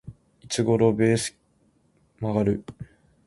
[0.41, 1.37] いつ頃ベース
[2.19, 2.63] 曲がる？